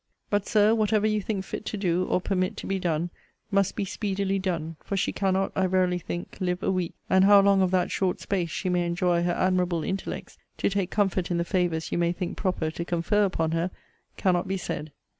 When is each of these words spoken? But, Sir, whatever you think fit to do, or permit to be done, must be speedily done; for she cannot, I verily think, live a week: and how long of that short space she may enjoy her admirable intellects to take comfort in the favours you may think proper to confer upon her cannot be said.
But, 0.31 0.47
Sir, 0.47 0.73
whatever 0.73 1.05
you 1.05 1.21
think 1.21 1.45
fit 1.45 1.63
to 1.67 1.77
do, 1.77 2.05
or 2.05 2.19
permit 2.19 2.57
to 2.57 2.65
be 2.65 2.79
done, 2.79 3.11
must 3.51 3.75
be 3.75 3.85
speedily 3.85 4.39
done; 4.39 4.75
for 4.83 4.97
she 4.97 5.11
cannot, 5.13 5.51
I 5.55 5.67
verily 5.67 5.99
think, 5.99 6.37
live 6.39 6.63
a 6.63 6.71
week: 6.71 6.95
and 7.07 7.23
how 7.25 7.39
long 7.39 7.61
of 7.61 7.69
that 7.69 7.91
short 7.91 8.19
space 8.19 8.49
she 8.49 8.67
may 8.67 8.83
enjoy 8.83 9.21
her 9.21 9.33
admirable 9.33 9.83
intellects 9.83 10.39
to 10.57 10.71
take 10.71 10.89
comfort 10.89 11.29
in 11.29 11.37
the 11.37 11.45
favours 11.45 11.91
you 11.91 11.99
may 11.99 12.13
think 12.13 12.35
proper 12.35 12.71
to 12.71 12.83
confer 12.83 13.25
upon 13.25 13.51
her 13.51 13.69
cannot 14.17 14.47
be 14.47 14.57
said. 14.57 14.91